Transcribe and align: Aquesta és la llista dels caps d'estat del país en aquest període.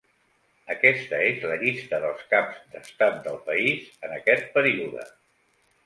Aquesta 0.75 1.19
és 1.25 1.45
la 1.51 1.59
llista 1.65 2.01
dels 2.07 2.25
caps 2.33 2.65
d'estat 2.73 3.23
del 3.29 3.39
país 3.53 3.89
en 4.09 4.21
aquest 4.21 4.53
període. 4.61 5.11